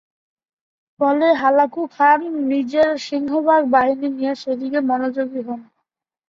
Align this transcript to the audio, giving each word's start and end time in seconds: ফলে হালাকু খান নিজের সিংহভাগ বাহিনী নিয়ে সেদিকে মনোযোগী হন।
ফলে 0.99 1.27
হালাকু 1.41 1.81
খান 1.95 2.19
নিজের 2.51 2.89
সিংহভাগ 3.01 3.61
বাহিনী 3.71 4.07
নিয়ে 4.09 4.33
সেদিকে 4.35 4.79
মনোযোগী 4.89 5.41
হন। 5.47 5.59